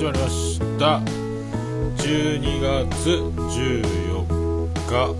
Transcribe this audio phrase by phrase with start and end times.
[0.00, 0.98] 始まりました。
[2.02, 5.12] 12月14日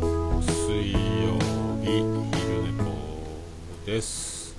[0.42, 1.36] 水曜
[1.84, 2.00] 日
[2.38, 2.84] 昼寝ぽ
[3.84, 4.56] です。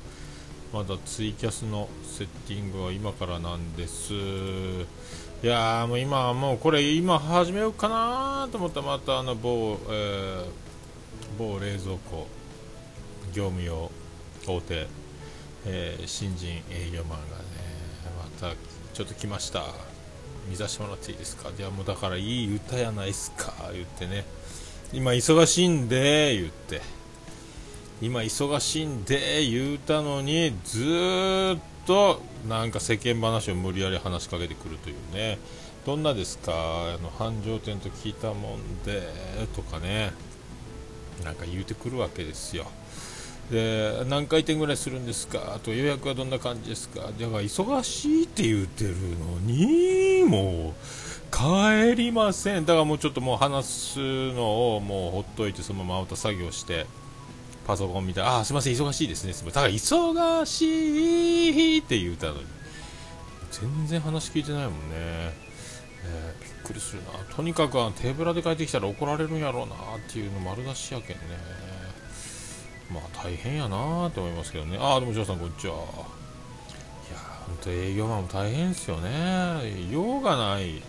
[0.71, 4.13] まだツイキャスのセッティングは今からなんです。
[4.13, 4.85] い
[5.41, 10.45] やもう今もうこれ今始めようかなと思ったらまたあの某、えー、
[11.39, 12.27] 某冷蔵庫
[13.33, 13.89] 業務用
[14.45, 14.85] 大手、
[15.65, 17.43] えー、新人営業マンがね
[18.39, 18.55] また
[18.93, 19.90] ちょっと来ました。
[20.51, 21.49] 見させてもらっていいですか？
[21.57, 23.53] いやもうだからいい歌やないっすか？
[23.73, 24.25] 言ってね。
[24.93, 26.81] 今忙しいんで言って。
[28.01, 35.39] 今忙しいんで言うたのにずっとなんか世間話を無理やり話しかけてくるというね。
[35.85, 36.51] どんなですか？
[36.53, 39.01] あの繁盛店と聞いたもんで
[39.55, 40.11] とかね。
[41.23, 42.65] なんか言うてくるわけですよ。
[43.51, 45.53] で何回転ぐらいするんですか？
[45.55, 47.01] あと予約はどんな感じですか？
[47.01, 50.73] だから忙しいって言ってるのにもう
[51.35, 52.65] 帰りません。
[52.65, 53.99] だからもうちょっともう話す
[54.31, 56.85] のをもうほっといてそのまままた作業して
[57.67, 59.33] パソコン見たらあすいません忙しいですね。
[59.33, 59.63] すみません。
[59.63, 62.45] だから忙しいって言うたのに。
[63.51, 67.09] 全然話聞いてないもんね、えー、びっくりするな。
[67.35, 69.77] とにかくあの手ぶらで帰ってきたら怒られるんやろうなっ
[70.09, 71.21] ていうの丸出しやけんね。
[72.93, 74.77] まあ大変やなと思いますけどね。
[74.79, 75.73] ああ、でも、ジョーさん、こんにちは。
[75.73, 75.83] いや、
[77.47, 79.87] 本当営業マンも大変ですよね。
[79.89, 80.81] 用がない。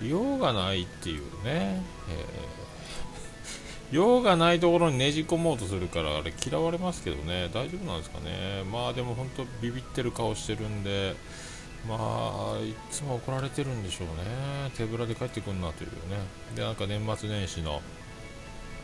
[0.00, 1.82] 用がないっていうね。
[2.08, 7.48] えー、用がないところにねじ込もうとするから、あれ嫌われますけどね。
[7.52, 8.62] 大丈夫なんですかね。
[8.70, 11.16] まあでも本当ビビってる顔してるんで、
[11.86, 14.70] まあ、いつも怒られてるんでしょうね。
[14.76, 16.18] 手ぶらで帰ってくんなというね。
[16.54, 17.82] で、なんか年末年始の、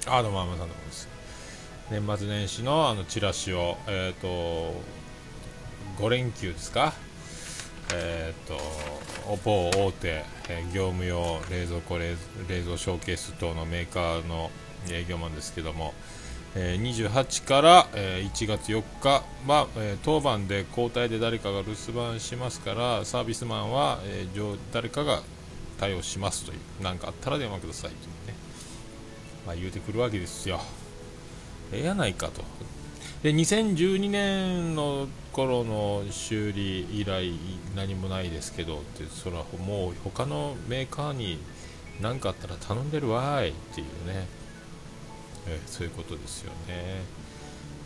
[0.07, 1.09] あ、どうも、あまさんどうもです。
[1.91, 4.73] 年末年始のあのチラシを、えーと、
[6.03, 6.95] 5連休ですか、
[7.93, 8.59] えーと、
[9.45, 12.17] 某大手、えー、業務用冷蔵庫冷
[12.49, 14.51] 蔵ショーケース等のメーカーの
[14.91, 15.93] 営業マンですけども、
[16.55, 25.21] えー、28から、えー、1月4日は、えー、当番で交代で誰かが留守番しますからサービスマンは、えー、誰かが
[25.79, 27.97] 対応しますという何かあったら電話くださいと
[28.27, 28.35] ね、
[29.47, 30.61] まあ、言うてくるわけですよ。
[31.75, 32.43] ええやないかと。
[33.23, 37.33] で2012年の頃の修理以来
[37.75, 41.39] 何もないですけどってそれはもう他のメーカーに
[42.01, 44.27] 何かあったら頼んでるわいっていうね、
[45.47, 47.03] えそういうことですよね。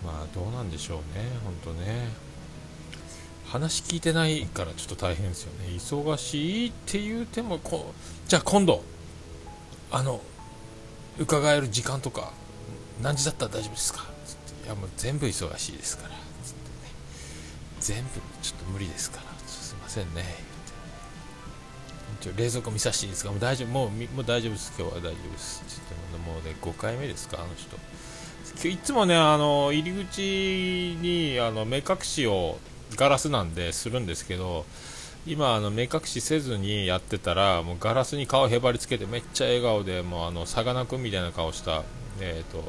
[0.05, 1.25] まあどうなんでしょうね。
[1.45, 2.09] 本当ね。
[3.47, 5.69] 話聞いてないからちょっと大変ですよね。
[5.71, 7.95] 忙しいって言うてもこ
[8.27, 8.83] じゃあ今度
[9.91, 10.21] あの
[11.19, 12.33] 伺える時間とか
[13.03, 16.11] 何時だったら大丈夫ですか?」つって「いやもう全部忙しいですから」
[16.45, 16.93] つってね
[17.81, 18.11] 「全部
[18.43, 19.23] ちょっと無理ですから。
[19.49, 20.25] すいませんね」
[22.37, 23.31] 冷蔵庫見させていいですか？
[23.31, 23.69] もう大丈夫。
[23.69, 24.73] もうもう大丈夫です。
[24.77, 25.63] 今日は大丈夫です。
[25.69, 25.95] つって。
[26.19, 27.39] もうね5回目ですか？
[27.39, 28.69] あの人。
[28.69, 32.59] いつもねあの入り口にあの目隠しを
[32.97, 34.67] ガラスなんでするんですけど
[35.27, 41.85] 今あの目隠しせずにやってたらもうガラスに顔へばりつけてめっちゃ笑顔でもうあのさかなクンみたいな顔した
[42.21, 42.65] えーと、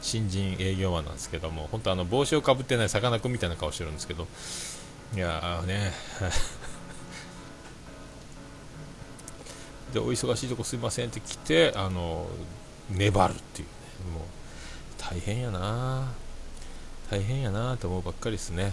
[0.00, 4.26] 新人営業マンなんですけども本当あの帽子をかぶってないさかなクンみたいな顔してるんですけど。
[5.14, 5.92] いやね。
[9.92, 12.28] でお忙しいとこすいませんって来てあの
[12.90, 13.74] 粘るっていうね。
[14.14, 14.22] もう
[14.98, 16.12] 大変やな。
[17.10, 18.72] 大変やなと思うばっかりですね。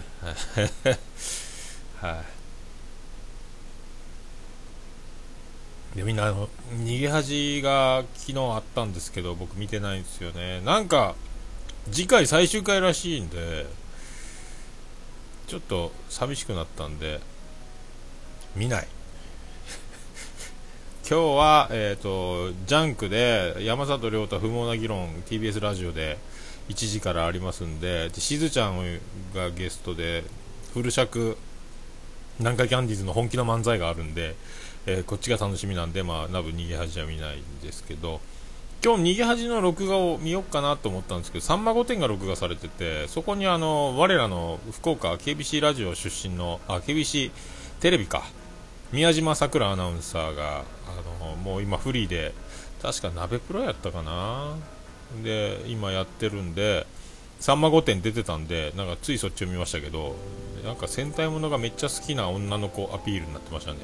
[2.00, 2.37] はい。
[5.94, 10.60] でみんなあの逃げ恥が昨日あったんですけど僕見てないんですよね。
[10.60, 11.14] なんか
[11.90, 13.66] 次回最終回らしいんで
[15.46, 17.20] ちょっと寂しくなったんで
[18.54, 18.88] 見ない。
[21.08, 26.18] 今日は、えーと、ジャンクで山里亮太不毛な議論 TBS ラジオで
[26.68, 29.00] 1時からありますんででしずちゃん
[29.34, 30.24] がゲストで
[30.74, 31.38] フル尺
[32.38, 34.36] 南海キャンディーズの本気の漫才があるんで
[34.90, 38.22] えー、こっちが楽しみなんで、まあ、ナブ逃げ恥は見ないんですけど、
[38.82, 47.32] 今日逃げ恥の録画を見ようかなと思ったんですけど、さんま御殿が録画されてて、そこにあの、我らの福岡 KBC ラジオ出身の、あ、KBC
[47.80, 48.22] テレビか、
[48.90, 50.62] 宮島さくらアナウンサーが、あ
[51.22, 52.32] の、もう今フリーで、
[52.80, 54.56] 確か鍋プロやったかな
[55.22, 56.86] で、今やってるんで、
[57.40, 60.16] さんま御殿出てたんで、なんかついそっちを見ましたけど、
[60.64, 63.80] なんか戦隊ものがめっちゃ好きな女の子アピールになってましたね。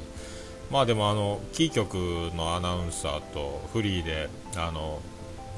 [0.71, 1.95] まあでもあのキー局
[2.35, 5.01] のアナウンサーとフリーであの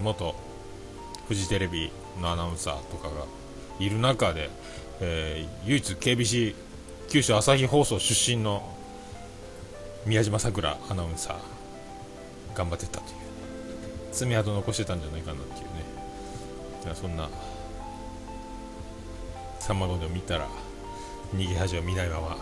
[0.01, 0.35] 元
[1.27, 3.25] フジテレビのアナウンサーとかが
[3.79, 4.49] いる中で、
[5.01, 6.55] えー、唯一 KBC
[7.09, 8.75] 九州朝日放送出身の
[10.05, 13.15] 宮島さくらアナウンサー頑張ってたという
[14.11, 15.97] 爪痕残してたんじゃないかなっていうね。
[16.95, 17.29] そんな
[19.59, 20.47] さんま御殿を見たら
[21.35, 22.37] 逃げ恥を見ないまま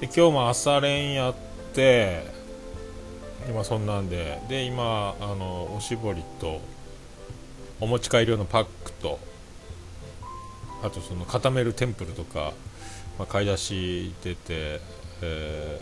[0.00, 1.34] で今日も朝練やっ
[1.72, 2.24] て
[3.48, 6.60] 今そんなんでで今あのおしぼりと
[7.80, 9.18] お持ち帰り用のパックと
[10.82, 12.52] あとその固めるテンプルとか、
[13.18, 14.80] まあ、買い出し出て、
[15.22, 15.80] え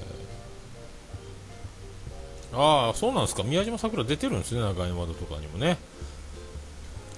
[2.52, 3.42] ー、ああそうなんですか。
[3.42, 5.78] 宮島さくら出てるんですね中山戸とかにもね。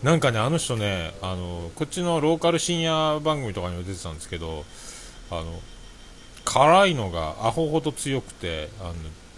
[0.02, 4.64] なんかねあの人ねあのこっちのローカル深夜番組とかにも出てたんですけど
[5.30, 5.60] あの
[6.44, 8.94] 辛いのがアホほど強くてあの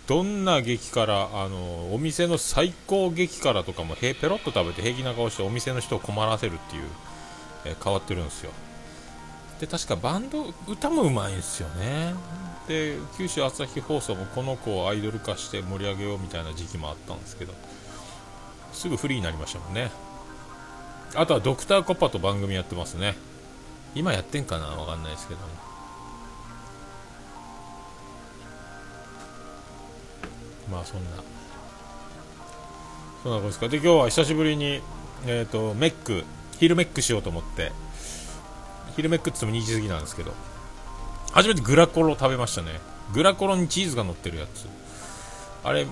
[0.06, 6.82] どんな激辛あのお店の最高激辛とかもへペロッと食べて平気な顔してお店の人を困らせるっていう、
[7.64, 8.52] えー、変わってるんですよ。
[9.60, 12.14] で確かバンド歌もうまいんですよね。
[12.68, 17.54] で九州朝日放送もこの子をアイドル化して盛り上げようみたいな時期もあったんですけど
[18.72, 19.90] すぐフリーになりましたもんね。
[21.14, 23.16] あとはドクターコパと番組やってますね。
[23.94, 24.66] 今やってんかな？
[24.66, 25.46] わかんないですけども。
[30.70, 31.10] まあそんな。
[33.22, 33.68] そんなことですか。
[33.68, 34.80] で今日は久しぶりに
[35.26, 36.24] えっ、ー、とメック
[36.58, 37.72] 昼メックしようと思って。
[38.96, 40.32] 昼メックって言っても2時過ぎなんですけど。
[41.32, 42.80] 初めてグラコロ食べましたね。
[43.12, 44.66] グラコロにチーズが乗ってるやつ。
[45.64, 45.86] あれ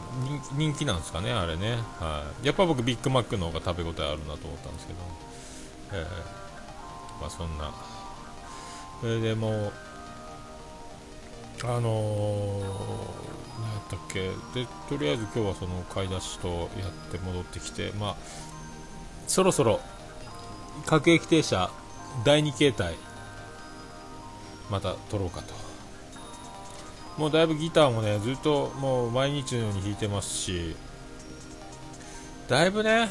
[0.56, 4.99] 人気なんですかねあれね、はい、やっぱ僕ビッグマックの方が食べ応えあるなと思ったんですけど、
[5.94, 7.75] えー、まあそんな。
[9.00, 9.73] それでもう
[11.65, 14.31] あのー何やったっけ？
[14.61, 18.17] でとりあえず今日はその買い出しとやって戻ってきてまあ
[19.27, 19.81] そろそろ
[20.87, 21.71] 各駅停車
[22.25, 22.95] 第2形態
[24.71, 25.55] また取ろうかと。
[27.17, 30.75] もうだいぶギターもねずっともう毎日のように弾いてますし
[32.49, 33.09] だいぶね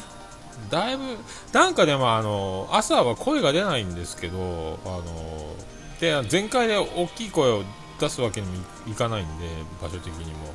[0.70, 1.16] だいぶ
[1.54, 5.02] なんかでもあの朝は声が出ないんですけどあの
[6.00, 7.64] で全開で大きい声を
[8.00, 9.46] 出すわけにもいかないんで
[9.80, 10.52] 場所的にも。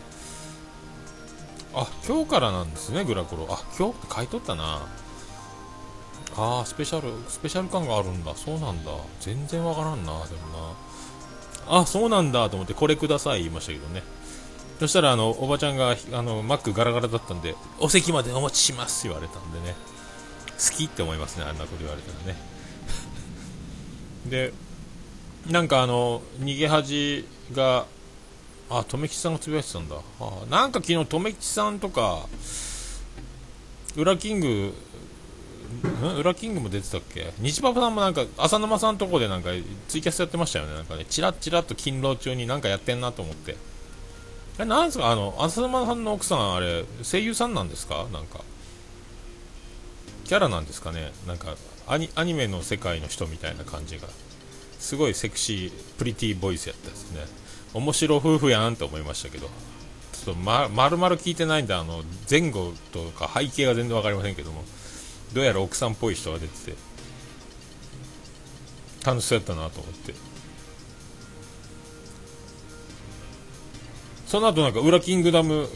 [1.74, 3.48] あ今日からなんですねグラコロ。
[3.50, 4.88] あ今日って買い取ったな。
[6.36, 8.36] あースペシャルスペシャル感があるんだ。
[8.36, 8.92] そうなんだ。
[9.20, 10.16] 全然わからんなでも
[11.68, 11.80] な。
[11.82, 14.04] あそうなんだと思ってこれください言いましたけどね。
[14.80, 19.76] そしたらあのおばちゃんがあのマックガラガラだったんでお席までお持ちします言われたんでね。
[20.58, 22.42] 好きって思いますねあんなこと言われたらね。
[24.26, 24.54] で
[25.48, 27.86] なんかあの逃げ恥が
[28.70, 29.96] あ留吉さんがつぶやいてたんだ。
[30.20, 32.28] あなんか昨日留吉さんとか
[33.96, 34.74] 裏キング
[36.18, 37.34] 裏キングも出てたっけ？
[37.40, 39.50] 西パパさんもなんか浅沼さんとこでなんか
[39.88, 40.74] ツイキャスやってましたよね。
[40.74, 43.58] なんかねチラッチラッと勤労中になんかやってんなと思って。
[44.60, 45.10] えなんですか？
[45.10, 48.08] あの浅沼さんの奥さんあれ声優さんなんですか？
[48.12, 48.42] なんか。
[50.26, 51.12] キャラなんですかね？
[51.26, 51.56] なんか
[51.88, 54.08] アニアニメの世界の人みたいな感じが。
[54.80, 57.22] すごいセクシープリティボイスやったですね。
[57.74, 59.48] 面白夫婦やんって思いましたけど。
[60.14, 64.64] ちょっとま丸々聞いてないんであの前後とか背景が全然分かりませんけども。
[65.33, 66.78] どうやら奥さんっぽい人が出てて。
[69.06, 70.14] 楽しそうやったなと思って。
[74.26, 75.68] その後なんか裏キングダム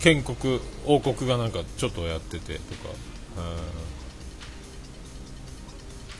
[0.00, 2.90] 建国王国がなんかちょっとやっててとか。
[3.38, 3.85] うん。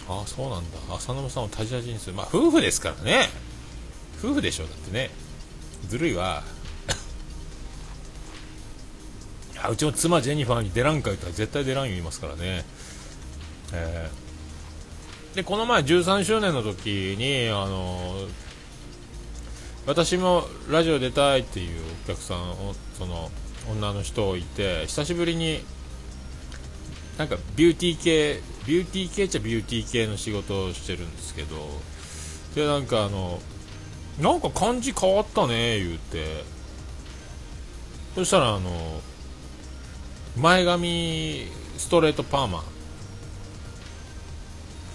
[0.09, 0.79] ああそうなんだ。
[0.95, 2.17] 浅沼さんをタジタジにする。
[2.17, 3.29] まあ夫婦ですからね。
[4.19, 5.11] 夫婦でしょだってね。
[5.89, 6.43] ずるいわ。
[9.55, 12.65] いやうちの妻ジェニファーに出らんか言ったら絶対出らん言いますからね。
[13.73, 18.29] えー、でこの前13周年の時にあの
[19.87, 21.71] 私もラジオ出たいっていう
[22.05, 23.31] お客さんをその
[23.71, 25.65] 女の人をいて久しぶりに
[27.19, 31.57] なんかビューティー系ビューティー系っちゃビューティー系の仕事をしてるんですけど
[32.55, 33.41] でなんかあの
[34.21, 36.57] なんか感じ変わったね言うて。
[38.17, 38.71] そしたらあの
[40.39, 42.65] 前髪ストレートパーマ。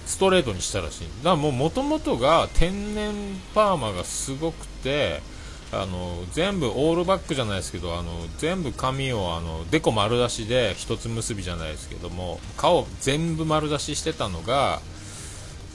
[0.08, 1.08] ストレートにしたらしい。
[1.24, 3.14] だからもう元々が天然
[3.54, 5.22] パーマがすごくて
[5.74, 14.82] あの全部オールバックじゃないですけどあの全部髪をあのデコ丸出しで一つ結びじゃないですけども顔全部丸出ししてたのが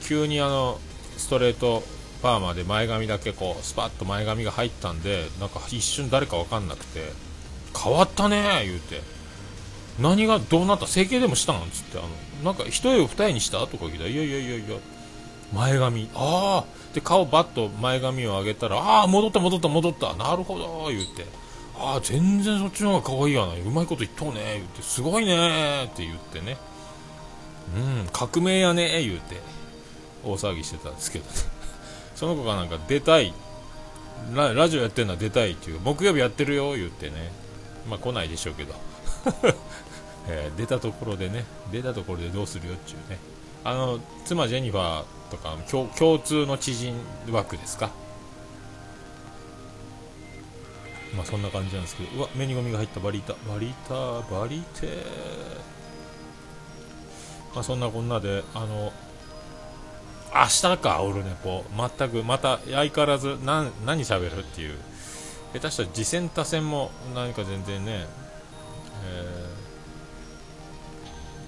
[0.02, 0.78] 急にあの
[1.16, 1.82] ストレート
[2.22, 7.12] パーマで前髪だけこうスパッと前髪が入ったんでなんか一瞬誰か分かんなくて
[7.76, 9.00] 変わったね言うて。
[9.98, 10.86] 何がどうなった？
[10.86, 11.70] 整形でもしたん？
[11.72, 12.08] つってあの
[12.44, 13.66] なんか一重を二重にした？
[13.66, 14.76] とか聞いたいやいやいやいや
[15.54, 16.10] 前髪。
[16.14, 20.14] ああで顔バッと前髪を上げたらああ戻った戻った戻った。
[20.14, 21.26] なるほど言うて。
[21.78, 23.52] ああ全然そっちの方が可愛いやな。
[23.52, 24.54] うまいこと言っとうね。
[24.54, 24.80] 言って。
[24.80, 25.84] すごいね。
[25.84, 26.56] って言ってね。
[27.76, 29.02] うん革命やね。
[29.02, 29.36] 言うて。
[30.24, 31.32] 大騒ぎしてたんですけどね。
[32.16, 33.34] その子がなんか出たい。
[34.34, 35.80] ララジオやってるのは出たいっていう。
[35.80, 36.76] 木曜日やってるよ。
[36.76, 37.30] 言ってね。
[37.90, 38.74] まあ来ないでしょうけど、
[40.28, 41.44] えー、出たところでね。
[41.70, 43.18] 出たところでどうするよっていうね。
[43.64, 46.94] あの妻ジェニファーとか共共通の知人
[47.30, 47.90] 枠ですか？
[51.16, 52.16] まあそんな感じなんですけど。
[52.16, 53.00] うわ目にゴミが入った。
[53.00, 53.34] バリータ。
[53.50, 54.86] バリータバリーテ
[57.54, 58.92] まあそんなこんなであの
[60.34, 61.64] 明日かオルネポ
[61.98, 64.78] 全くまた相変わらず何何喋るっていう。
[65.54, 68.04] 下手したら次戦他戦も何か全然ね、
[69.06, 69.46] え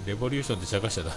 [0.04, 1.12] ー、レボリューションで茶化しちゃった。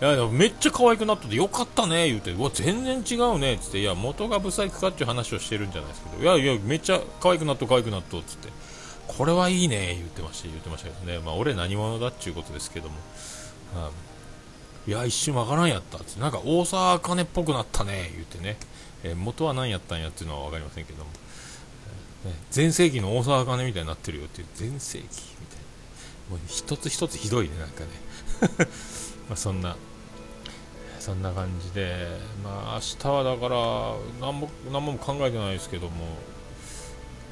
[0.00, 2.32] いやめっちゃ可愛くなっててよかったね言うて。
[2.32, 3.80] うわ全然違うねっつって。
[3.80, 6.22] いや元がブサイクかっていう話をしてるんじゃないですけど。
[6.22, 8.48] いやいやめっちゃ可愛くなっと可愛くなっとっつって。
[9.06, 11.18] これはいいね言ってました言ってましたけどね。
[11.18, 12.94] まあ俺何者だっちゅうことですけども、
[13.74, 13.90] はあ、
[14.86, 16.18] いや一瞬わからんやったっって。
[16.20, 18.56] なんか大沢あかねっぽくなったね言ってね、
[19.04, 21.10] えー、元は何やったんやっていうのは分かりませんけども、
[22.26, 24.46] えー、ね、前世紀の大沢あかねみたいになってるよっていう。
[24.58, 25.04] 前世紀
[25.40, 25.58] みたい
[26.30, 26.30] な。
[26.30, 27.88] もう一つ一つひどいねなんかね。
[29.28, 29.76] まあそんな
[30.98, 33.56] そんな感じで、まあ、明日はだから
[34.20, 35.92] 何も何も考えてないですけども、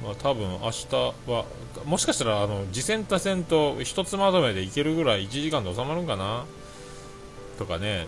[0.04, 0.87] まあ、多分明日
[1.26, 1.44] は
[1.87, 6.44] もしかしたらあの次戦他戦と一つまとめでいけるぐらい1時間で収まるんかな
[7.58, 8.06] とかね。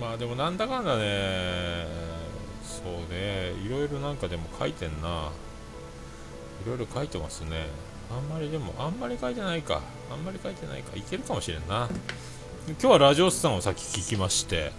[0.00, 1.86] まあでもなんだかんだね
[2.62, 5.30] そうねいろいろなんかでも書いてんな。
[6.64, 7.66] いろいろ書いてますね。
[8.10, 9.82] あんまりでもあんまり書いてないか。
[10.10, 10.96] あんまり書いてないか。
[10.96, 11.88] いけるかもしれんな。
[12.66, 14.72] 今日はラジオスさんをさっき聞きまして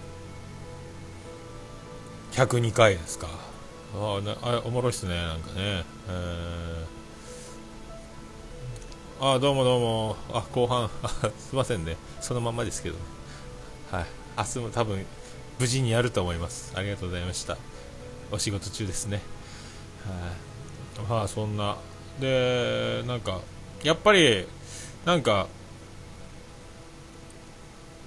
[2.32, 3.28] 102回ですか。
[3.94, 5.86] ああおもろいっすねなんかね。
[6.10, 10.18] えー、あどうもどうも。
[10.34, 10.90] あ後半。
[11.38, 11.96] すいませんね。
[12.22, 12.96] そのままですけど
[13.92, 14.06] はい。
[14.36, 15.06] 明日も多分
[15.60, 16.74] 無事にやると思います。
[16.76, 17.56] ありがとうございました。
[18.32, 19.22] お仕事中ですね。
[20.98, 21.78] はい、はあ、そんな。
[22.20, 23.42] でなんか
[23.84, 24.48] やっぱり
[25.06, 25.48] なんか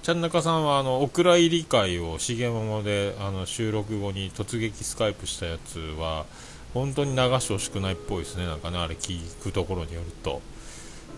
[0.09, 6.25] ちゃん中さんはあのお蔵入り会を重桃であの収録後に突撃スカイプしたやつは
[6.73, 8.47] 本当に流してほしくないっぽいですね。
[8.47, 10.41] なんかねあれ聞くところによると、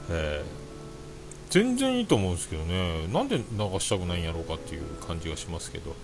[0.09, 0.45] えー、
[1.51, 3.07] 全然いいと思うんですけどね。
[3.07, 3.43] なんで流
[3.79, 5.95] したくないんやろうかっていう感じがしますけど、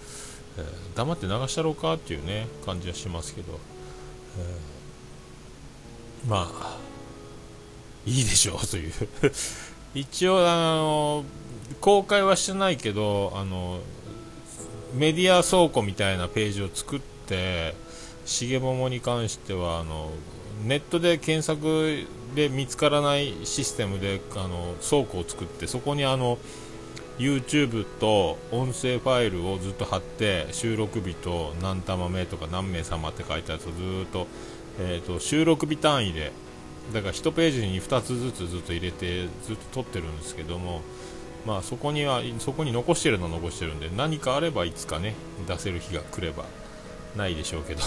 [0.58, 0.66] えー、
[0.96, 3.60] 黙って流したろうかっていうね感じはしますけど、
[6.24, 6.78] えー、まあ
[8.06, 8.94] いいでしょうという。
[9.94, 11.26] 一応あの
[11.82, 13.80] 公開はしてないけどあの
[14.94, 17.76] メディア倉庫みたいなページを作って
[18.26, 20.12] 重桃に関してはあの
[20.66, 26.38] ネットで検索で見つからないシステムであの倉庫を作ってそこにあの
[27.18, 34.28] YouTube と音声ファイルをずっと貼って収録日と何玉目とか何名様って書いたやつをずっと,、
[34.80, 36.32] えーと収録日単位で
[36.94, 40.82] だから1ページに2つずつずっと入れてずっと撮ってるんですけども
[41.48, 45.16] まあそこにはそこに残してるのは残してるんで何かあればいつかね
[45.48, 46.44] 出せる日が来れば
[47.16, 47.82] ないでしょうけど。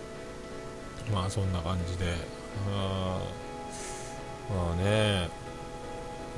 [1.10, 2.12] まあそんな感じで。
[2.70, 3.18] あ
[4.54, 5.30] まあね。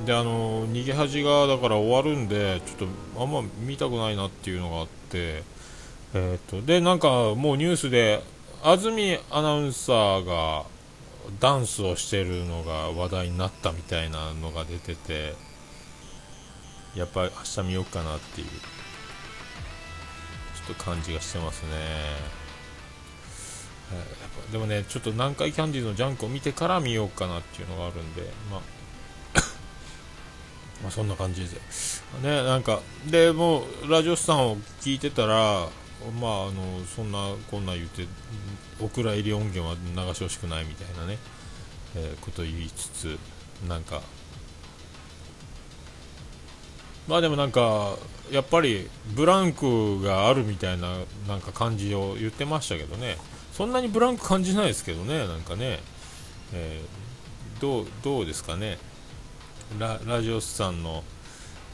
[0.06, 5.42] であの逃げ恥がだから終わるんでちょっとあんま見たくないなっていうのがあって。
[6.12, 8.22] えー、っとでなんかもうニュースで
[8.62, 10.64] 安住アナウンサーが
[11.40, 15.50] ダンスをしてるのが話題になったみたいなのが出てて。
[16.94, 21.70] やっぱり明日見ようかなっていうちょっと感じがしてますね、
[23.92, 24.02] やっ
[24.47, 28.61] ぱでもねちょっと南海キャンディーズのジャンクを見てから見ようかなっていうのがあるんでまあ
[30.82, 35.68] まあそんな感じですねなんかでもうラジオスさんを聞いてたら
[36.20, 38.06] まああのそんなこんな言って
[38.80, 41.18] お蔵入り音源は流してほしくないみたいなね、
[41.94, 43.18] えー、こと言いつつ
[43.68, 44.02] なんか
[47.10, 47.96] まあでもなんか
[48.30, 50.94] やっぱりブランクがあるみたいな
[51.26, 53.16] なんか感じを言ってましたけどね。
[53.52, 55.80] そんなにブランク感じないですけどねなんかね、
[56.54, 58.78] えー、どうどうですかね。
[59.80, 61.02] ララジオスさんの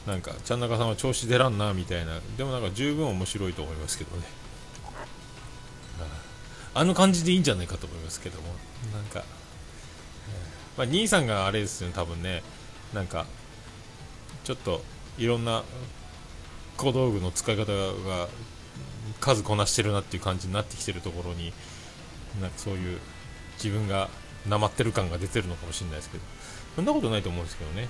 [0.07, 2.19] なんかちゃん中さんは調子出らんなみたいな。
[2.35, 4.23] でもなんか十分面白いと思いますけどね。
[6.73, 8.47] あの感じでいいんじゃないかと思いますけども。
[8.91, 9.23] なんか、
[10.77, 12.41] まあ、兄さんがあれですよね多分ね。
[12.91, 13.27] なんか
[14.43, 14.81] ちょっと
[15.17, 15.63] いろんな
[16.77, 18.27] 小道具の使い方が
[19.19, 21.53] 数こなしてるなっていう感じになってきてるところに
[22.39, 22.99] なんかそういう
[23.55, 24.09] 自分が
[24.47, 26.23] なまってる感が出てるのかもしれないですけど
[26.75, 27.89] そんなことないと思うんですけどね。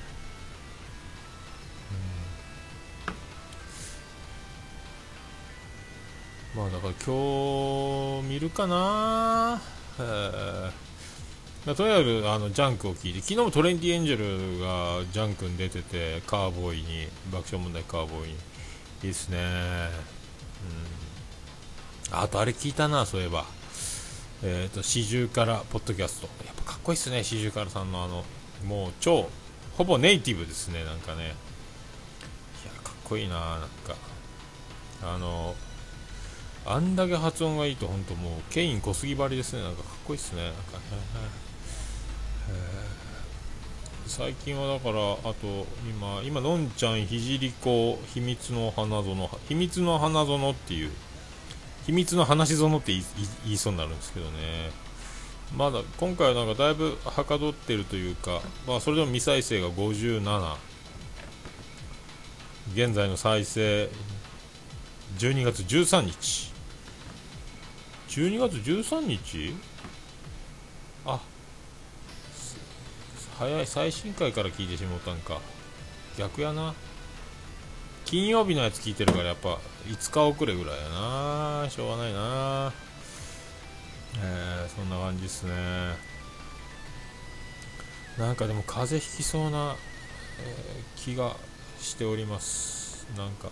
[6.55, 9.61] まあだから今日見るかな。
[11.75, 18.35] とりあえずあのジャンクを聞いて昨日もトレンディエンジェルがジャンクに出ててカーボーイに爆笑問題カーボーイに。
[19.03, 19.37] いいっすね。
[22.11, 22.17] うん。
[22.17, 23.45] あとあれ聞いたなそういえば。
[24.43, 26.27] えっ、ー、と四十からポッドキャスト。
[26.45, 28.23] やっぱかっこいいっすね四十からさんのあの
[28.65, 29.29] もう超
[29.77, 31.23] ほぼネイティブですねなんかね。
[31.23, 31.33] いや
[32.83, 33.95] かっこいいななんか。
[35.03, 35.53] あの
[36.65, 40.83] あんだけ発音がいいと本当もうケイン小杉張りですねなんかかっこいいっすねなんかね、
[44.05, 50.91] 最近はだからあと今今のんちゃんひじりこ秘密の花園秘密の花園っていう
[51.85, 52.93] 秘密の話園って
[53.45, 54.87] 言いそうになるんですけどね。
[55.55, 60.55] まだ今回はなんかだいぶはかどってるというか、まあ、それでも未再生が57
[62.73, 63.89] 現在の再生
[65.17, 66.51] 12月13日。
[68.09, 69.55] 12月13日？
[71.05, 71.21] あ
[73.39, 75.39] 早い最新回から聞いてしもたんか。
[76.17, 76.73] 逆やな。
[78.03, 80.89] 金曜日のやつ聞いてるからやっぱ5日遅れぐらいや
[81.63, 81.69] な。
[81.69, 82.73] しょうがないな。
[84.19, 85.53] えー、そんな感じっすね。
[88.17, 89.75] なんかでも風邪ひきそうな、
[90.41, 91.35] えー、気が
[91.79, 93.05] しております。
[93.15, 93.49] なんか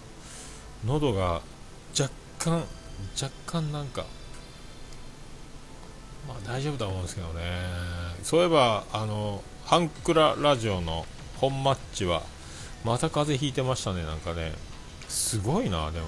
[0.83, 1.41] 喉が
[1.99, 2.63] 若干
[3.21, 4.05] 若干なんか
[6.27, 7.43] まあ大丈夫だと思うんですけどね。
[8.23, 12.21] そういえばあのハンクララジオの本マッチは
[12.83, 14.03] また風邪ひいてましたね。
[14.03, 14.53] なんかね
[15.07, 16.05] すごいなでも。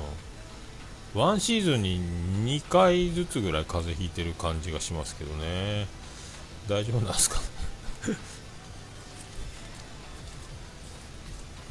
[1.15, 1.99] ワンシーズンに
[2.61, 5.87] 2回ずつぐらい風邪ひいてる感じがしますけどね。
[6.69, 7.41] 大丈夫なんですか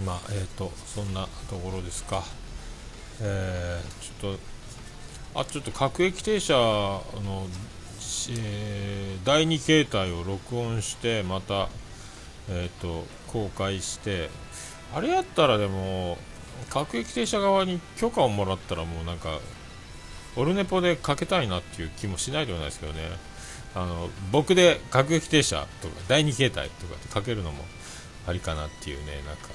[0.05, 2.25] まあえっ、ー、とそんなところですか。
[3.20, 4.35] えー、ちょっ
[5.35, 7.46] とあちょっと各駅停車の
[8.31, 11.69] え、第2形態を録音してまた、
[12.49, 14.31] えーと、公開して
[14.95, 16.19] あれやったらでも
[16.71, 19.40] 各駅停車側に許可をもらったらもうなんか
[20.37, 23.01] オルネポでかけたいなっていう気もしないではないですけどね。
[23.75, 27.62] あの僕で各駅停車とか第2形態とかってかけるのも
[28.27, 29.49] ありかなっていうねなんか。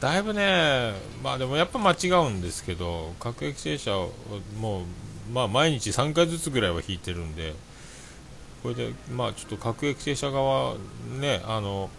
[0.00, 4.12] だいぶねまあでもやっぱ間違うんですけど各駅停車を
[4.58, 4.84] もう
[5.32, 7.54] まあ、毎日3回ずつぐらいは引いてるんで、
[8.62, 10.74] これで、まあ、ちょっと各駅停車側、
[11.20, 11.90] ね、あの、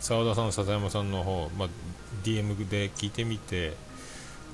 [0.00, 1.68] 澤田さん、笹山さんの方、まあ、
[2.22, 3.74] DM で聞いてみて、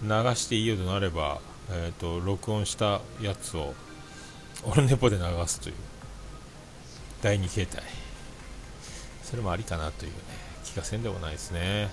[0.02, 1.40] 流していいよとなれば、
[1.70, 3.74] えーと、録音したやつを
[4.64, 5.74] オルネポで流すという
[7.22, 7.82] 第2形態
[9.22, 10.18] それもありかなというね
[10.64, 11.88] 気がせんでもないですね。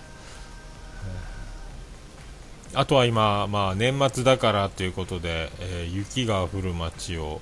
[2.74, 7.42] あとは今、まあ、年末だからということで、えー、雪が降る街を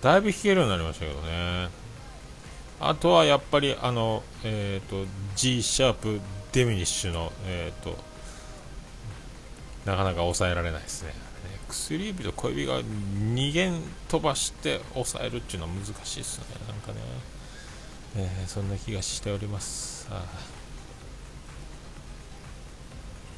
[0.00, 1.68] だいぶ弾けるようになりましたけどね。
[2.78, 6.20] あとはやっぱりあの、えーと、G シャープ
[6.52, 7.96] デミニッシュの、えーと、
[9.86, 11.14] なかなか抑えられないですね。
[11.68, 16.44] 薬指と小指が2弦飛ばして抑えるっていうのは難しいですね。
[16.68, 16.98] なんかね、
[18.16, 20.06] えー、そんな気がしております。
[20.10, 20.24] あ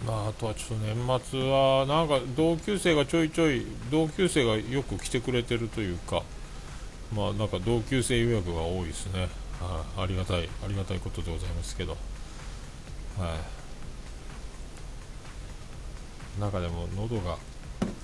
[0.07, 6.23] まあ、あとはちょっと年末はなんか同級生がちょいちょい同級生がよく来てくれてるというか
[7.15, 9.29] まあなんか同級生予約が多いですね。
[9.61, 11.93] あありがたいありがたいことでございますけど。
[11.93, 13.37] は
[16.39, 16.41] い。
[16.41, 17.37] なんかでも喉が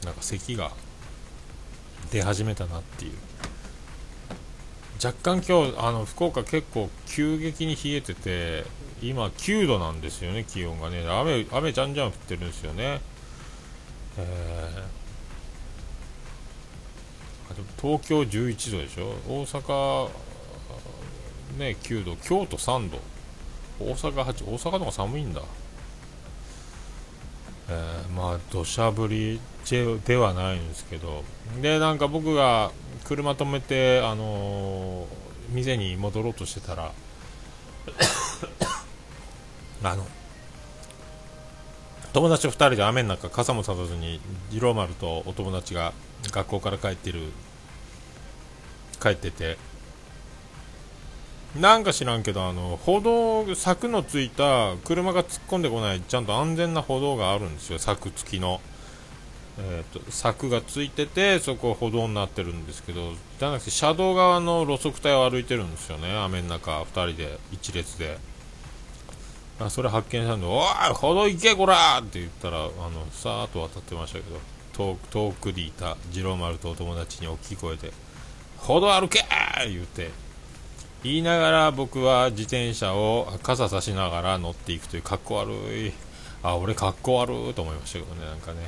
[0.04, 0.72] なんか咳が
[2.10, 3.12] 出始めたなっていう。
[5.04, 8.64] 若干今日あの福岡結構急激に冷えてて
[9.08, 11.06] 今9度なんですよね、気温がね。
[11.06, 13.00] 雨、雨じゃんじゃん降ってるんですよね。
[14.16, 19.14] えー、東京11度でしょ？
[19.28, 20.08] 大阪、
[21.58, 22.98] ね、9度、京都3度、
[23.78, 25.42] 大阪8、大阪の方が寒いんだ。
[27.68, 29.40] えー、まあ、土砂降り
[30.06, 31.24] ではないんですけど、
[31.60, 32.70] で、なんか僕が
[33.04, 35.06] 車止めて、あのー、
[35.50, 36.92] 店に戻ろうとしてたら、
[39.90, 40.06] あの
[42.12, 44.20] 友達2人で雨の中傘もささずに
[44.50, 45.92] 次郎丸とお友達が
[46.30, 47.20] 学校から帰ってる
[49.00, 49.58] 帰ってて。
[51.60, 57.78] なんか知らんけどあの歩道柵のついた車が突っ込んでこないちゃんと安全な歩道があるんですよ。
[57.78, 58.60] 柵付きの、
[59.60, 66.12] えーと、柵がついててそこ歩道になってるんですけどじゃなくて車道側の路側帯を歩いてるんですよね。
[66.16, 68.18] 雨の中2人で一列で。
[69.60, 70.64] あそれ発見したんで「おい
[70.94, 74.40] 歩道行けこら!」って言ったらあのさーっと渡ってましたけど
[74.72, 77.92] 遠く遠くにいた次郎丸とお友達に大きい声で
[78.58, 79.24] 「歩道歩け!」
[79.68, 80.10] 言うて
[81.04, 85.92] 言いながら僕は自転車を傘差しながら乗っていくというかっこ悪い
[86.42, 88.58] あ俺かっこ悪いと思いましたけどねなんかね、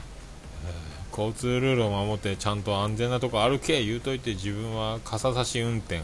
[0.66, 0.72] え、
[1.10, 6.00] 交通ルールを守ってちゃんと安全なとこ歩け言うといて自分は傘差し運転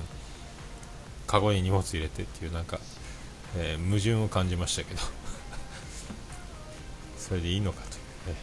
[1.27, 2.79] カゴに荷物入れてっていうなんか、
[3.57, 5.01] えー、矛盾を感じましたけど。
[7.19, 8.35] それでいいのかという。
[8.35, 8.41] ね、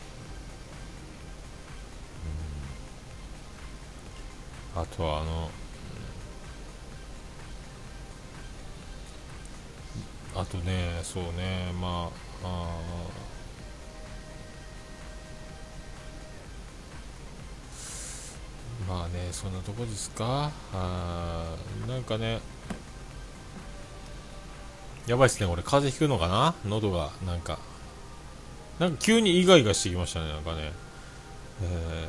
[4.76, 5.50] うん、あとはあの
[10.36, 12.10] あとねそうねま
[12.43, 12.80] ああ
[18.88, 20.52] まあねそんなとこですか？
[20.74, 21.56] あ
[21.88, 22.39] なんかね
[25.10, 26.54] やばいっすね俺風邪ひくのかな？
[26.65, 27.58] 喉がなんか。
[28.80, 30.72] なんか急にイガイガしてきましたねなんかね。
[31.63, 32.08] え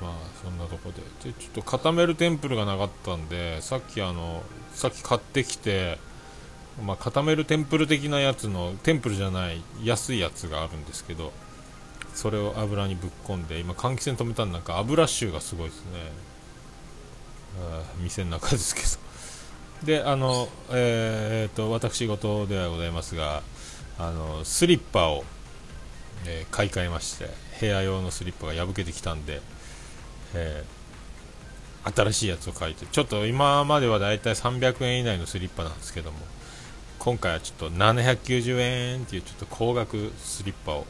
[0.00, 1.00] ー、まあそんなとこで。
[1.30, 4.42] でちょっと固めるテンプルがなかったんでさっきあの
[4.74, 5.98] さっき買ってきて
[6.84, 11.32] まあ、固めるテンプル的なやつのテンプルじゃない安いやつがあるんですけど
[12.14, 15.90] それを油にぶっ込んで今換気扇止めたんなんか油臭がすごいですね。
[18.00, 18.88] 店の中ですけど。
[19.84, 23.42] であのえー、と私事ではございますが
[23.98, 25.24] あのスリッパを、
[26.26, 27.28] えー、買い替えまして
[27.60, 29.40] 部屋用のスリッパが破けてきたんで、
[30.34, 36.18] えー、新しいやつを買いてちょっと今まではだいたい300円以内のスリッパなんですけども
[36.98, 40.86] 今回はちょっと790円っていうちょっと高額スリッパを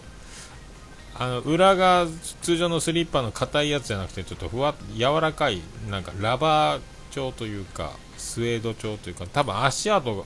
[1.17, 2.07] あの裏が
[2.43, 6.81] 通常のスリッパの硬いやつじゃなくてちょっとふわ柔らかいなんかラバー
[7.11, 10.25] 調というかスウェード調というか多分足跡が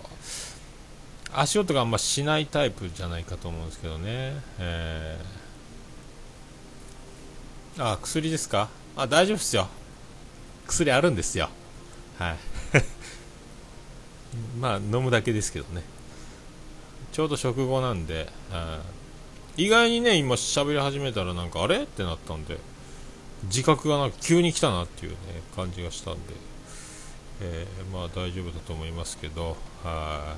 [1.33, 8.68] 足音があんましないタイプじゃないかと思うんですけどね、えー、あ薬ですか？
[8.96, 9.68] あ大丈夫ですよ。
[10.66, 11.51] 薬あるんですよ。
[12.18, 12.37] はい。
[14.61, 15.83] まあ飲むだけですけどね。
[17.12, 18.79] ちょうど食後なんで、うん
[19.57, 21.83] 意外にね今喋り始めたらなんかあれ？
[21.83, 22.59] ってなったんで。
[23.44, 25.16] 自覚がなんか急に来たなっていうね
[25.55, 26.35] 感じがしたんで、
[27.40, 30.37] えー、まあ大丈夫だと思いますけどは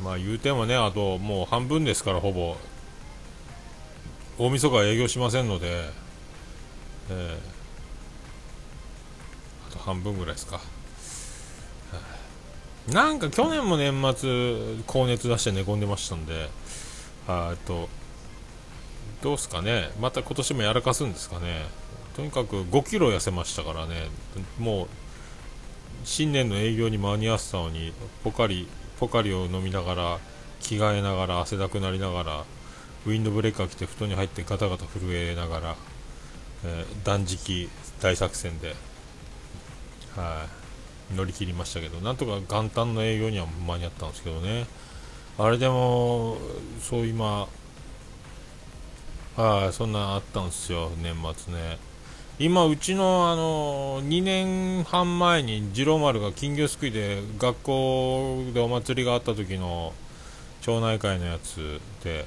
[0.00, 0.02] い。
[0.02, 2.56] まあ言うてもねあともう半分ですからほぼ。
[4.38, 5.90] 大晦日は営業しませんので、
[7.10, 7.36] えー、
[9.68, 10.60] あと半分ぐらいですか。
[12.88, 16.48] なんか去年も年末高熱出して寝込んでましたんで
[17.28, 17.88] あと
[19.22, 19.90] どうすかね。
[20.00, 21.66] また今年もやらかすんですかね。
[22.16, 24.08] とにかく5キロ痩せましたからね。
[24.58, 24.88] もう
[26.04, 27.92] 新年の営業に間に合ってたのに
[28.24, 28.66] ポカリ
[28.98, 30.18] ポカリを飲みながら
[30.60, 32.44] 着替えながら汗だくなりながら
[33.06, 35.76] ウィンドブレーカー着て布団に入ってガタガタ震えながら、
[36.64, 37.68] えー、断食
[38.00, 38.74] 大作戦で
[40.16, 40.46] は
[41.12, 44.66] い、乗り切りましたけどなんとか元旦の営業には間に合ったんですけどね。
[45.38, 46.36] あれでも
[46.80, 47.48] そう今
[49.36, 51.78] はいそんなあったんですよ年末ね。
[52.42, 59.92] 今うちのあの2年半前に次郎丸が金魚すくいで学校でお祭りがあった時の
[60.62, 62.24] 町内会のやつで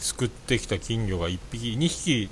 [0.00, 2.28] すくってきた金魚が1匹2匹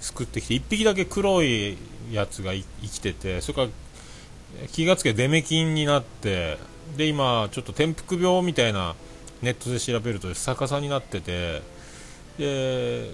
[0.00, 1.76] すくってきて1匹だけ黒い
[2.10, 6.56] やつが生きててそれから気がつけデメキンになって
[6.96, 8.94] で今ちょっと転覆病みたいな
[9.42, 11.60] ネットで調べると逆さになってて
[12.38, 13.10] で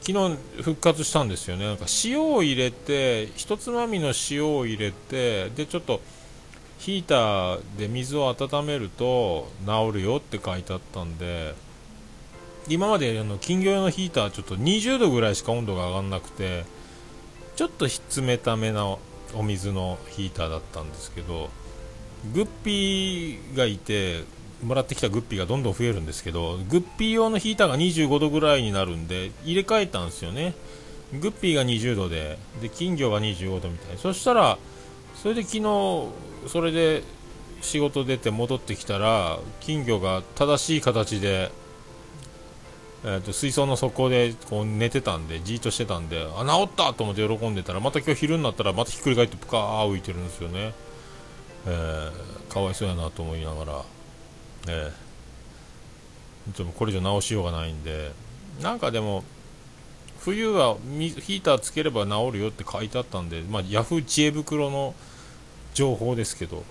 [0.00, 1.66] 昨日復活したんですよね。
[1.66, 6.00] なんか塩を入れてひとつまみの塩を入れてでちょっと
[6.78, 11.54] ヒーターで水を温めると治るよって書いてあったんで
[12.68, 16.64] 今まであの金魚用のヒーターちょっと20度ぐらいしか温度が上がらなくて
[17.56, 17.86] ちょっと
[18.20, 18.86] 冷ためな
[19.34, 21.50] お水のヒーターだったんですけど
[22.32, 24.22] グッピーがいて
[24.62, 30.54] もらってきたグッピーがどんどん増えるんですけどグッピー用のヒーターが25度ぐらいになるんで入れ替えたんですよね。
[31.12, 34.58] グッピーが20度でで金魚が25度みたいそしたら
[35.14, 36.08] それで昨日
[36.48, 37.02] それで
[37.62, 41.50] 仕事出て戻ってきたら金魚が正しい形で
[43.04, 50.74] えーと、水槽の底でこう寝てたんでじっとしてたんであ治ったと思って喜んでたらまた今日昼になったらまたひっくり返ってぷかー浮いてるんですよね。
[51.66, 53.84] えー、かわいそうやなと思いながら、
[54.68, 58.12] えー、でもこれ以上直しようがないんで。
[58.62, 59.24] なんかでも
[60.20, 64.94] 冬はヒーターつければ治るよって書いてあったんで、まあ、ヤフー知恵袋の
[65.74, 66.64] 情報ですけど、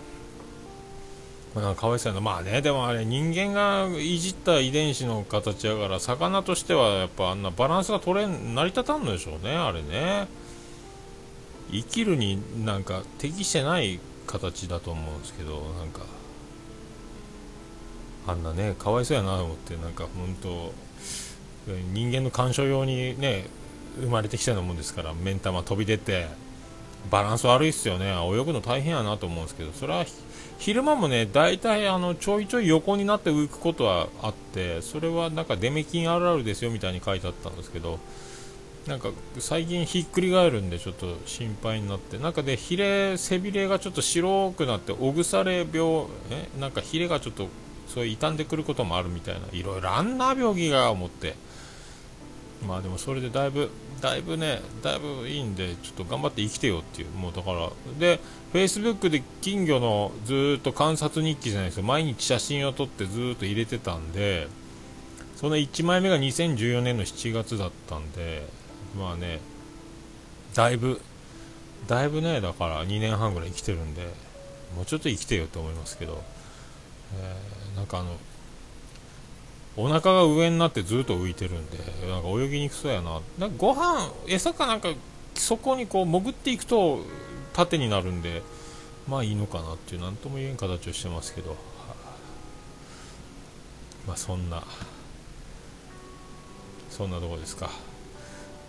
[1.56, 10.28] まあ、かわいそうやな、まあね、でもあれ、人間がいじった遺伝子の形やから、魚としてはやっぱあんなバランスが取れん、成り立たんのでしょうね、あれね。
[11.72, 16.02] 生きるになんか適してない形だと思うんですけど、なんか、
[18.28, 20.74] あんなね、かわいそうやなと思って、なんか本当、
[21.94, 23.46] 人間の鑑賞用にね、
[24.00, 26.28] 生まれてきたようなもんですから、目ん玉飛び出て、
[27.10, 30.06] バランス悪いっすよね、泳ぐの大変やなと思うんですけど、それは
[30.60, 38.00] 昼間もね、大体あのちょいちょい横になって浮くことはあって、それはなんかデメキンあるあるですよみたいに書いてあったんですけど、
[38.88, 39.10] なんか
[39.40, 46.50] 最近ひっくり返るんでちょっと心配になって、なんかでヒレ、背びれがちょっと白くなって、おぐされ病、え？
[46.60, 47.48] なんかヒレがちょっと
[47.88, 51.36] そういう傷んでくることもあるみたいな、いろいろあんな病気が思って。
[52.66, 53.70] まあでもそれでだいぶ、
[54.02, 57.70] だいぶね、だいぶいいんで、ちょっと頑張って生きてよっていう、もうだから、
[58.00, 58.20] で、
[58.54, 64.48] Facebook で金魚のずっと観察日記じゃないですか、毎日写真を撮ってずっと入れてたんで、
[65.36, 68.48] その1枚目が2014年の7月だったんで、
[68.98, 69.40] まあね、
[70.56, 71.00] だいぶ、
[71.88, 74.02] だいぶね、だから2年半ぐらい生きてるんで、
[74.76, 76.24] もうちょっと生きてよと思いますけど、
[77.16, 78.18] えー、なんかあの、
[79.78, 81.78] お腹が上になってずっと浮いてるんで
[82.10, 83.22] なんか泳ぎにくそうやな。
[83.38, 84.90] なんかご飯餌かなんか
[85.36, 87.02] そこにこう潜っていくと
[87.54, 88.42] 縦になるんで
[89.08, 91.56] まあいいのかなっていう何とも言えん形をしてますけど、
[94.08, 94.64] まあそんな
[96.90, 97.70] そんなとこですか。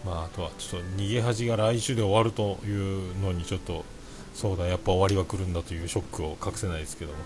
[0.05, 3.87] まああとはちょっと逃げ恥が来週で終わるというのにちょっと
[4.35, 7.19] そうだやっぱ終わりは来るんだというショックを隠せないですけども。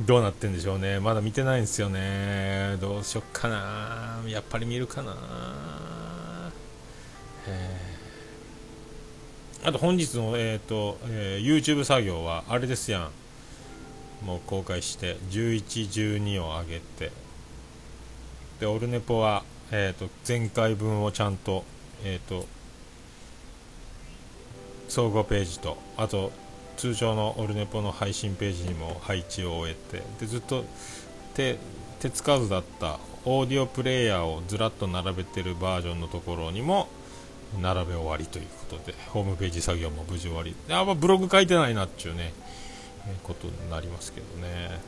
[0.00, 0.98] どうなってんでしょうね。
[1.00, 2.76] まだ見てないんですよね。
[2.80, 4.20] どうしよっかな。
[4.26, 5.14] やっぱり見るかな。
[9.66, 13.10] あと本日の、えーとえー、YouTube 作業はあれですやん。
[14.26, 17.12] もう公開して11、12を上げて
[18.58, 21.64] でオルネポは、えーと、前回分をちゃんと,、
[22.04, 22.46] えーと
[24.88, 26.30] 総合ページとあと
[26.76, 30.64] 通常のオルネポの配信ページにも配置を終えてでずっと
[31.34, 31.58] 手
[32.00, 36.88] 手つかずだったオーディオプレーヤーをずらっと並べてるバージョンのところにも
[37.60, 40.54] 並べ終わりということでホームページ作業も無事終わり。
[40.68, 42.32] あんまブログ書いてないなっていうね、
[43.22, 44.80] ことになりますけどね。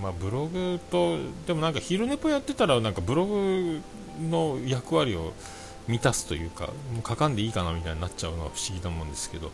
[0.00, 3.80] まあブログとでもなんか昼寝ぽやってたらなんかブログ
[4.20, 5.32] の役割を
[5.88, 6.72] 満たすというかも
[7.04, 9.50] う書かんでいいかなみたいになっちゃうのは不思議なもんですけど。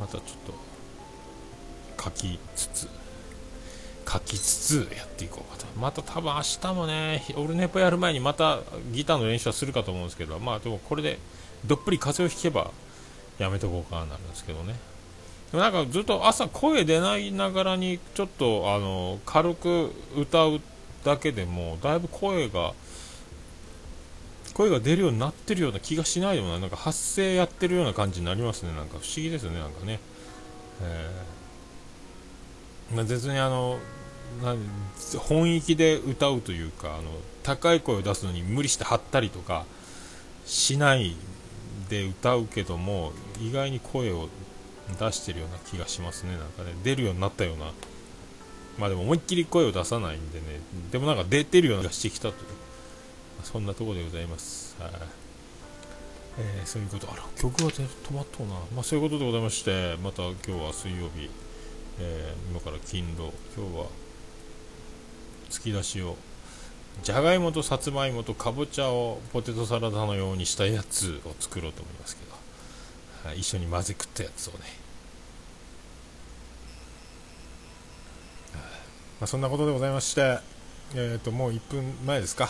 [0.00, 2.88] またちょっと書きつつ
[4.10, 5.66] 書きつつやっていこうかと。
[5.78, 8.60] また多分明日もねオルネポやる前にまた
[8.92, 11.18] ギターの練習はするかと思うんですけどまあでもこれで
[11.64, 12.70] どっぷり風邪をひけば
[13.38, 14.74] やめとこうかなるんですけどね。
[15.50, 20.60] でもなんかずっと朝声出ないながらにちょっとあの軽く歌う
[21.04, 22.72] だけでもだいぶ声が
[24.54, 28.72] 声が出るようになってるような気がしないでもななんか発声やってるような感じになりますね。
[28.72, 29.98] なんか不思議ですよねなんかね、
[30.82, 33.78] えー、まあ、別にあの
[35.18, 37.10] 本域で歌うというかあの
[37.42, 39.66] 高い声を出すのに無理して張ったりとか
[40.46, 41.16] しない
[41.88, 44.28] で歌うけども意外に声を
[44.98, 46.36] 出してるような気がしますね。
[46.36, 47.72] なんかね出るようになったような。
[48.78, 50.44] まあでも思いっきり声を出さないんでね
[50.90, 52.34] でもなんか出てるような気がしてきたという
[53.44, 54.74] そんなところでございます。
[54.80, 54.90] はい、
[56.38, 58.54] えー、そういうこと、あら、曲が止まっとうな。
[58.74, 61.30] まあ、そういうことでございまして、また今日は水曜日、
[62.00, 63.86] えー、今から勤労、今日は
[65.50, 66.16] 突き出しを、
[67.02, 74.58] じゃがいもとさつまいもとかぼちゃをポテトサラダのようにしたやつを作ろうと思いますけど、はい、一緒に混ぜ食ったやつをね。
[79.20, 80.38] まあ、そんなことでございまして、
[80.94, 82.48] えー、ともう1分前ですか。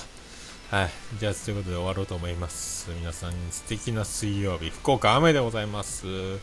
[0.71, 0.91] はい。
[1.19, 2.91] じゃあ、ということで終わろうと思います。
[2.91, 4.71] 皆さん、素敵な水曜日。
[4.71, 6.07] 福岡雨でございます。
[6.07, 6.39] 明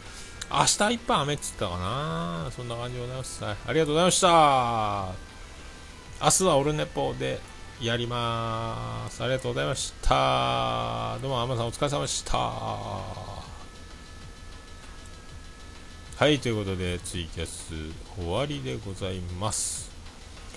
[0.77, 3.43] 日いっぱい雨っつったかなそんな感じでございます。
[3.43, 3.57] はい。
[3.67, 5.31] ありがとうございました。
[6.23, 7.39] 明日はオルネポで
[7.81, 9.23] やります。
[9.23, 11.17] ありがとうございました。
[11.19, 12.37] どうも、アマさんお疲れ様でした。
[12.37, 13.43] は
[16.27, 16.37] い。
[16.37, 17.73] ということで、ツイキャス
[18.15, 19.89] 終わりでございます。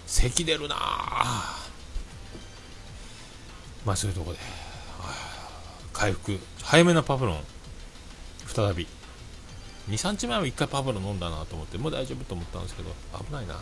[0.07, 1.63] 咳出るなぁ。
[3.85, 4.38] まあそういうとこで、
[5.92, 7.40] 回復、早めのパブロン、
[8.47, 8.87] 再び、
[9.88, 11.77] 23日前は1回パブロン飲んだなと思って。
[11.77, 12.90] もう大丈夫と思ったんですけど。
[13.25, 13.57] 危ないな。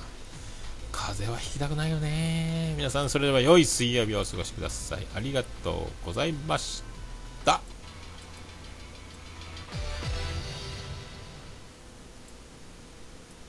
[0.92, 2.74] 風邪は引きたくないよね。
[2.76, 5.06] 皆さんそれでは良い水曜日をお過ごしください。
[5.16, 6.84] ありがとうございまし
[7.44, 7.60] た。